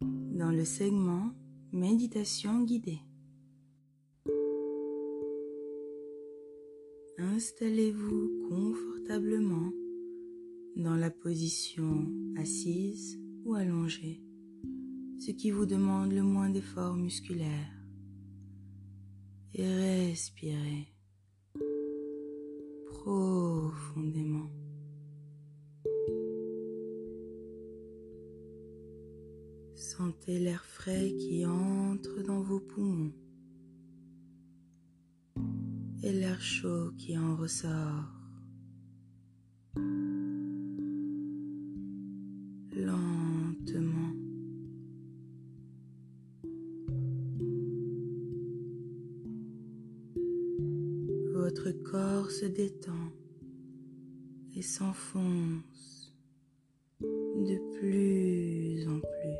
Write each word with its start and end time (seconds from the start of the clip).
Dans 0.00 0.50
le 0.50 0.64
segment 0.64 1.32
Méditation 1.70 2.62
guidée. 2.62 3.00
Installez-vous 7.18 8.48
confortablement 8.48 9.70
dans 10.76 10.96
la 10.96 11.10
position 11.10 12.10
assise 12.38 13.20
ou 13.44 13.52
allongée, 13.52 14.22
ce 15.18 15.30
qui 15.32 15.50
vous 15.50 15.66
demande 15.66 16.12
le 16.12 16.22
moins 16.22 16.48
d'efforts 16.48 16.96
musculaires. 16.96 17.84
Et 19.52 19.66
respirez 19.66 20.88
profondément. 22.86 24.61
Sentez 29.98 30.38
l'air 30.38 30.64
frais 30.64 31.12
qui 31.18 31.44
entre 31.44 32.22
dans 32.22 32.40
vos 32.40 32.60
poumons 32.60 33.12
et 36.02 36.12
l'air 36.12 36.40
chaud 36.40 36.92
qui 36.96 37.18
en 37.18 37.36
ressort. 37.36 38.08
Lentement. 42.74 44.14
Votre 51.34 51.70
corps 51.82 52.30
se 52.30 52.46
détend 52.46 53.12
et 54.56 54.62
s'enfonce 54.62 56.16
de 57.02 57.58
plus 57.78 58.88
en 58.88 59.00
plus. 59.00 59.31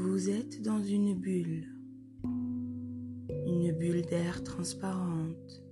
Vous 0.00 0.30
êtes 0.30 0.62
dans 0.62 0.80
une 0.80 1.12
bulle, 1.12 1.66
une 3.46 3.72
bulle 3.72 4.02
d'air 4.02 4.44
transparente 4.44 5.64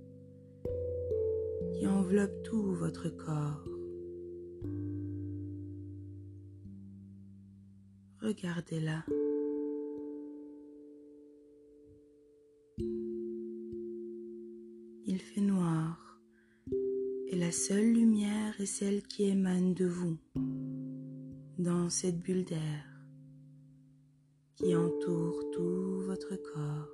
qui 1.71 1.87
enveloppe 1.87 2.43
tout 2.43 2.73
votre 2.73 3.07
corps. 3.07 3.63
Regardez-la. 8.21 9.05
Il 15.05 15.19
fait 15.19 15.39
noir 15.39 16.19
et 17.27 17.37
la 17.37 17.53
seule 17.53 17.93
lumière 17.93 18.59
est 18.59 18.65
celle 18.65 19.03
qui 19.03 19.29
émane 19.29 19.73
de 19.73 19.85
vous 19.85 20.17
dans 21.57 21.89
cette 21.89 22.19
bulle 22.19 22.43
d'air 22.43 22.86
qui 24.57 24.75
entoure 24.75 25.43
tout 25.51 26.01
votre 26.07 26.35
corps. 26.35 26.89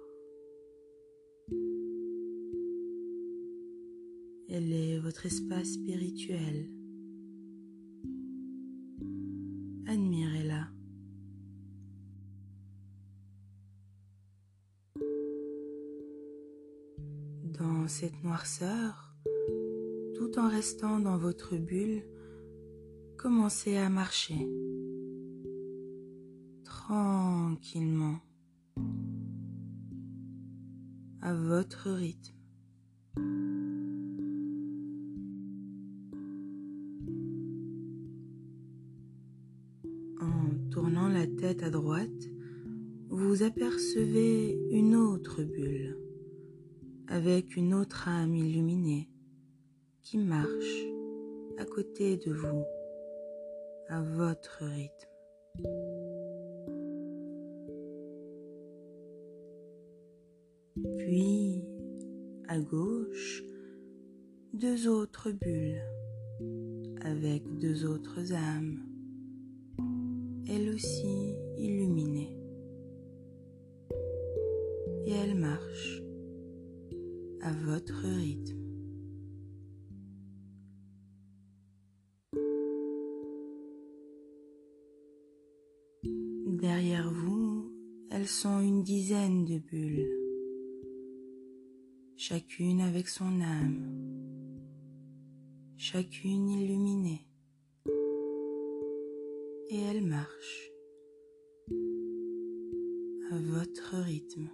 Elle 4.50 4.74
est 4.74 5.00
votre 5.00 5.26
espace 5.26 5.74
spirituel. 5.74 6.70
Admirez-la. 9.88 10.68
Dans 17.46 17.88
cette 17.88 18.24
noirceur, 18.24 19.16
tout 20.16 20.38
en 20.38 20.50
restant 20.50 21.00
dans 21.00 21.18
votre 21.18 21.56
bulle, 21.56 22.04
commencez 23.18 23.78
à 23.78 23.88
marcher 23.90 24.50
tranquillement 26.88 28.20
à 31.22 31.34
votre 31.34 31.90
rythme. 31.92 32.34
En 40.20 40.70
tournant 40.72 41.08
la 41.08 41.26
tête 41.26 41.64
à 41.64 41.70
droite, 41.70 42.10
vous 43.10 43.44
apercevez 43.44 44.60
une 44.72 44.96
autre 44.96 45.42
bulle 45.44 45.98
avec 47.08 47.56
une 47.56 47.74
autre 47.74 48.10
âme 48.10 48.36
illuminée 48.36 49.10
qui 50.02 50.18
marche 50.18 50.84
à 51.58 51.66
côté 51.66 52.18
de 52.18 52.34
vous 52.34 52.66
à 53.88 54.02
votre 54.02 54.64
rythme. 54.66 56.03
Puis, 61.06 61.62
à 62.48 62.58
gauche, 62.62 63.44
deux 64.54 64.88
autres 64.88 65.32
bulles 65.32 65.82
avec 67.02 67.44
deux 67.58 67.86
autres 67.86 68.32
âmes, 68.32 68.80
elles 70.48 70.70
aussi 70.70 71.36
illuminées. 71.58 72.40
Et 75.06 75.12
elles 75.12 75.36
marchent 75.36 76.02
à 77.42 77.52
votre 77.52 78.06
rythme. 78.06 78.62
Derrière 86.48 87.12
vous, 87.12 87.74
elles 88.10 88.28
sont 88.28 88.62
une 88.62 88.84
dizaine 88.84 89.44
de 89.44 89.58
bulles, 89.58 90.23
chacune 92.26 92.80
avec 92.80 93.10
son 93.10 93.42
âme, 93.42 93.82
chacune 95.76 96.50
illuminée, 96.52 97.28
et 99.70 99.82
elles 99.82 100.06
marchent 100.06 100.72
à 103.30 103.38
votre 103.40 103.98
rythme. 103.98 104.48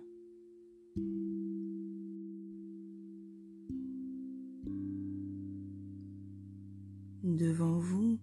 Devant 7.22 7.78
vous, 7.78 8.18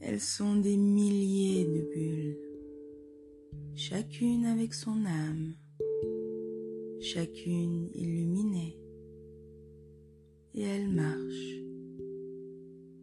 elles 0.00 0.20
sont 0.20 0.56
des 0.56 0.76
milliers 0.76 1.64
de 1.64 1.92
bulles, 1.94 2.38
chacune 3.76 4.46
avec 4.46 4.74
son 4.74 5.04
âme, 5.06 5.54
chacune 7.00 7.88
illuminée, 7.94 8.76
et 10.54 10.62
elles 10.62 10.88
marchent 10.88 11.62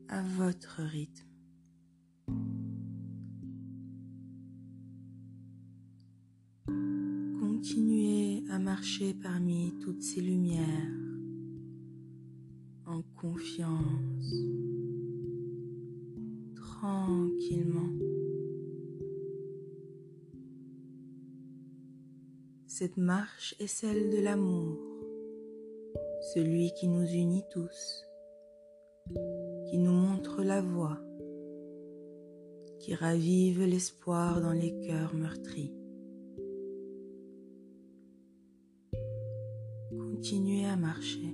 à 0.09 0.21
votre 0.37 0.81
rythme. 0.81 1.25
Continuez 7.39 8.43
à 8.49 8.59
marcher 8.59 9.13
parmi 9.13 9.73
toutes 9.81 10.01
ces 10.01 10.21
lumières 10.21 10.91
en 12.85 13.01
confiance 13.15 14.33
tranquillement. 16.55 18.24
Cette 22.77 22.97
marche 22.97 23.55
est 23.61 23.67
celle 23.67 24.09
de 24.09 24.21
l'amour, 24.21 24.77
celui 26.33 26.73
qui 26.73 26.89
nous 26.89 27.07
unit 27.07 27.45
tous, 27.49 28.03
qui 29.69 29.77
nous 29.77 29.93
montre 29.93 30.43
la 30.43 30.59
voie, 30.59 30.99
qui 32.81 32.93
ravive 32.93 33.63
l'espoir 33.63 34.41
dans 34.41 34.51
les 34.51 34.77
cœurs 34.81 35.13
meurtris. 35.13 35.73
Continuez 39.97 40.65
à 40.65 40.75
marcher. 40.75 41.33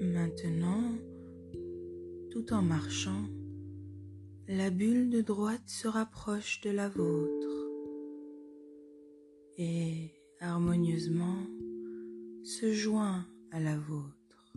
Maintenant, 0.00 0.90
tout 2.32 2.52
en 2.52 2.62
marchant, 2.62 3.35
la 4.48 4.70
bulle 4.70 5.10
de 5.10 5.22
droite 5.22 5.68
se 5.68 5.88
rapproche 5.88 6.60
de 6.60 6.70
la 6.70 6.88
vôtre 6.88 7.68
et 9.58 10.12
harmonieusement 10.38 11.44
se 12.44 12.72
joint 12.72 13.26
à 13.50 13.58
la 13.58 13.76
vôtre. 13.76 14.54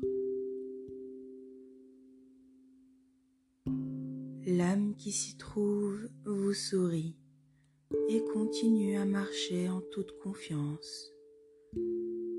L'âme 4.45 4.93
qui 4.95 5.11
s'y 5.11 5.37
trouve 5.37 6.07
vous 6.23 6.53
sourit 6.53 7.17
et 8.09 8.23
continue 8.25 8.95
à 8.95 9.05
marcher 9.05 9.69
en 9.69 9.81
toute 9.91 10.19
confiance 10.19 11.11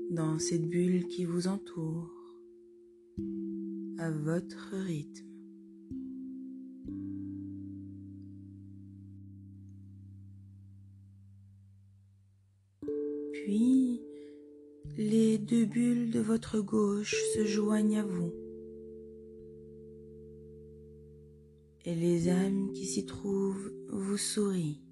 dans 0.09 0.39
cette 0.39 0.69
bulle 0.69 1.05
qui 1.07 1.25
vous 1.25 1.49
entoure 1.49 2.09
à 3.97 4.09
votre 4.09 4.73
rythme. 4.77 5.30
Puis, 13.43 13.99
les 14.97 15.39
deux 15.39 15.65
bulles 15.65 16.11
de 16.11 16.19
votre 16.19 16.59
gauche 16.59 17.15
se 17.33 17.43
joignent 17.43 17.97
à 17.97 18.03
vous. 18.03 18.31
Et 21.85 21.95
les 21.95 22.29
âmes 22.29 22.71
qui 22.71 22.85
s'y 22.85 23.05
trouvent 23.07 23.73
vous 23.89 24.17
sourient. 24.17 24.83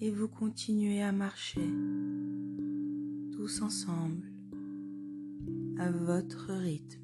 Et 0.00 0.10
vous 0.10 0.28
continuez 0.28 1.00
à 1.00 1.12
marcher 1.12 1.68
tous 3.32 3.62
ensemble 3.62 4.26
à 5.78 5.92
votre 5.92 6.52
rythme. 6.52 7.03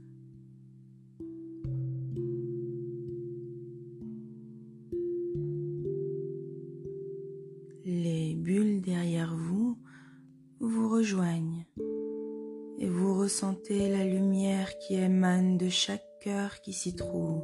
Et 12.78 12.88
vous 12.88 13.18
ressentez 13.18 13.88
la 13.88 14.04
lumière 14.04 14.76
qui 14.78 14.96
émane 14.96 15.56
de 15.56 15.70
chaque 15.70 16.04
cœur 16.20 16.60
qui 16.60 16.74
s'y 16.74 16.94
trouve. 16.94 17.42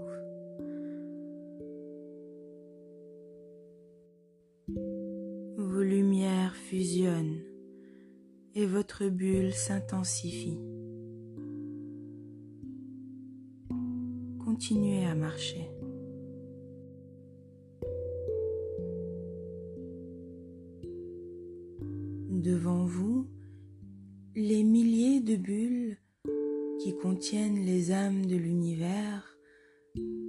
Vos 5.57 5.83
lumières 5.83 6.55
fusionnent 6.55 7.41
et 8.55 8.67
votre 8.67 9.09
bulle 9.09 9.55
s'intensifie. 9.55 10.61
Continuez 14.45 15.07
à 15.07 15.15
marcher. 15.15 15.71
Devant 22.29 22.85
vous, 22.85 23.27
les 24.39 24.65
milliers 24.65 25.21
de 25.21 25.35
bulles 25.37 25.97
qui 26.79 26.95
contiennent 26.95 27.65
les 27.65 27.91
âmes 27.91 28.27
de 28.27 28.37
l'univers 28.37 29.39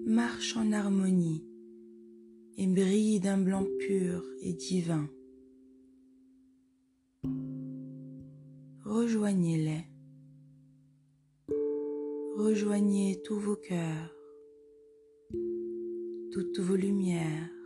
marchent 0.06 0.56
en 0.56 0.72
harmonie 0.72 1.46
et 2.58 2.68
brillent 2.68 3.20
d'un 3.20 3.38
blanc 3.38 3.66
pur 3.80 4.24
et 4.42 4.54
divin. 4.54 5.10
Rejoignez-les. 8.86 9.84
Rejoignez 12.38 13.22
tous 13.26 13.40
vos 13.40 13.58
cœurs, 13.58 14.16
toutes 16.32 16.60
vos 16.60 16.78
lumières. 16.78 17.57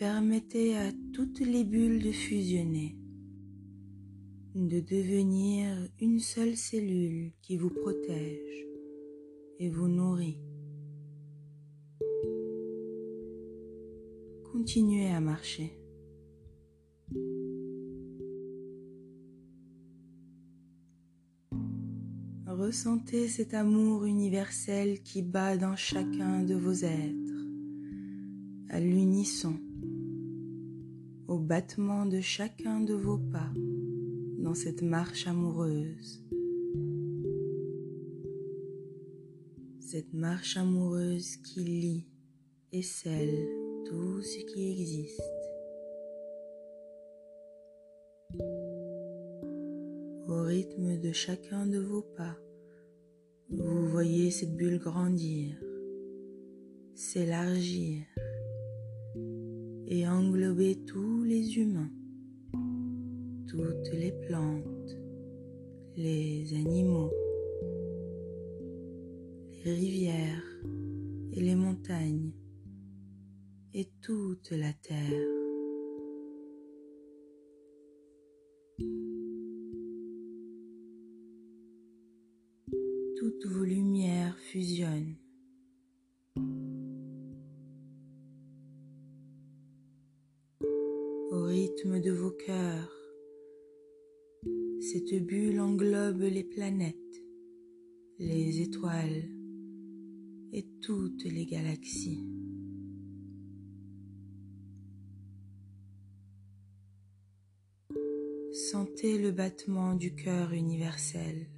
Permettez 0.00 0.78
à 0.78 0.90
toutes 1.12 1.40
les 1.40 1.62
bulles 1.62 2.02
de 2.02 2.10
fusionner, 2.10 2.96
de 4.54 4.80
devenir 4.80 5.76
une 6.00 6.20
seule 6.20 6.56
cellule 6.56 7.32
qui 7.42 7.58
vous 7.58 7.68
protège 7.68 8.66
et 9.58 9.68
vous 9.68 9.88
nourrit. 9.88 10.38
Continuez 14.50 15.10
à 15.10 15.20
marcher. 15.20 15.78
Ressentez 22.46 23.28
cet 23.28 23.52
amour 23.52 24.06
universel 24.06 25.02
qui 25.02 25.20
bat 25.20 25.58
dans 25.58 25.76
chacun 25.76 26.42
de 26.42 26.54
vos 26.54 26.72
êtres, 26.72 27.44
à 28.70 28.80
l'unisson 28.80 29.60
au 31.30 31.38
battement 31.38 32.06
de 32.06 32.20
chacun 32.20 32.80
de 32.80 32.92
vos 32.92 33.16
pas 33.16 33.52
dans 34.40 34.52
cette 34.52 34.82
marche 34.82 35.28
amoureuse. 35.28 36.24
Cette 39.78 40.12
marche 40.12 40.56
amoureuse 40.56 41.36
qui 41.36 41.60
lie 41.60 42.06
et 42.72 42.82
scelle 42.82 43.46
tout 43.86 44.20
ce 44.22 44.38
qui 44.44 44.72
existe. 44.72 45.22
Au 50.26 50.42
rythme 50.42 50.98
de 50.98 51.12
chacun 51.12 51.64
de 51.64 51.78
vos 51.78 52.02
pas, 52.16 52.36
vous 53.50 53.86
voyez 53.88 54.32
cette 54.32 54.56
bulle 54.56 54.80
grandir, 54.80 55.54
s'élargir 56.96 58.02
et 59.92 60.06
englober 60.06 60.76
tous 60.86 61.24
les 61.24 61.58
humains, 61.58 61.90
toutes 63.48 63.92
les 63.92 64.12
plantes, 64.12 64.96
les 65.96 66.54
animaux, 66.54 67.10
les 69.64 69.72
rivières 69.72 70.60
et 71.32 71.40
les 71.40 71.56
montagnes 71.56 72.30
et 73.74 73.90
toute 74.00 74.52
la 74.52 74.72
terre. 74.74 75.26
Toutes 83.18 83.46
vos 83.46 83.64
lumières 83.64 84.38
fusionnent 84.38 85.16
cœurs. 92.30 92.90
Cette 94.80 95.24
bulle 95.26 95.60
englobe 95.60 96.22
les 96.22 96.44
planètes, 96.44 96.96
les 98.18 98.60
étoiles 98.60 99.28
et 100.52 100.66
toutes 100.80 101.24
les 101.24 101.46
galaxies. 101.46 102.26
Sentez 108.52 109.18
le 109.18 109.32
battement 109.32 109.94
du 109.94 110.14
cœur 110.14 110.52
universel. 110.52 111.48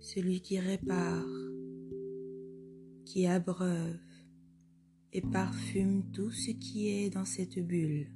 Celui 0.00 0.40
qui 0.40 0.58
répare, 0.58 1.26
qui 3.04 3.26
abreuve, 3.26 3.98
et 5.12 5.20
parfume 5.20 6.04
tout 6.12 6.30
ce 6.30 6.50
qui 6.50 6.88
est 6.88 7.10
dans 7.10 7.24
cette 7.24 7.58
bulle 7.58 8.08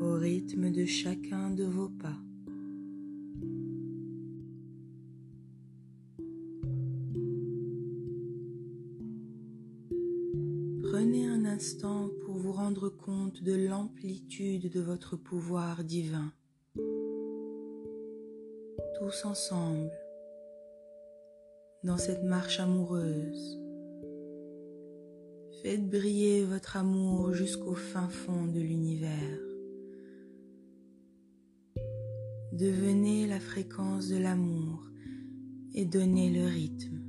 au 0.00 0.14
rythme 0.14 0.70
de 0.70 0.84
chacun 0.84 1.50
de 1.50 1.64
vos 1.64 1.88
pas. 1.88 2.16
Prenez 10.82 11.26
un 11.26 11.44
instant 11.44 12.10
pour 12.24 12.36
vous 12.36 12.52
rendre 12.52 12.88
compte 12.88 13.42
de 13.42 13.54
l'amplitude 13.54 14.70
de 14.70 14.80
votre 14.80 15.16
pouvoir 15.16 15.84
divin. 15.84 16.32
Tous 18.98 19.24
ensemble, 19.24 19.90
dans 21.84 21.96
cette 21.96 22.24
marche 22.24 22.60
amoureuse. 22.60 23.69
Faites 25.62 25.90
briller 25.90 26.44
votre 26.46 26.78
amour 26.78 27.34
jusqu'au 27.34 27.74
fin 27.74 28.08
fond 28.08 28.46
de 28.46 28.60
l'univers. 28.60 29.38
Devenez 32.54 33.26
la 33.26 33.38
fréquence 33.40 34.08
de 34.08 34.16
l'amour 34.16 34.88
et 35.74 35.84
donnez 35.84 36.30
le 36.30 36.46
rythme. 36.46 36.99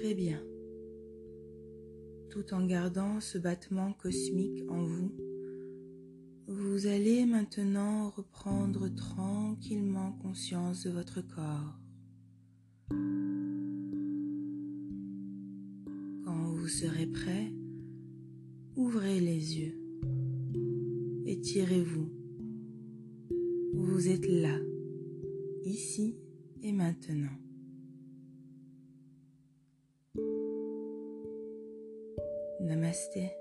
Très 0.00 0.14
bien. 0.14 0.40
Tout 2.30 2.54
en 2.54 2.64
gardant 2.64 3.20
ce 3.20 3.36
battement 3.36 3.92
cosmique 3.92 4.62
en 4.70 4.82
vous, 4.82 5.12
vous 6.48 6.86
allez 6.86 7.26
maintenant 7.26 8.08
reprendre 8.08 8.88
tranquillement 8.88 10.12
conscience 10.22 10.84
de 10.84 10.90
votre 10.90 11.20
corps. 11.20 11.78
Quand 16.24 16.52
vous 16.54 16.68
serez 16.68 17.06
prêt, 17.06 17.52
ouvrez 18.76 19.20
les 19.20 19.58
yeux. 19.58 19.78
Étirez-vous. 21.26 22.08
Vous 23.74 24.08
êtes 24.08 24.26
là, 24.26 24.56
ici 25.66 26.16
et 26.62 26.72
maintenant. 26.72 27.36
Namaste. 32.60 33.39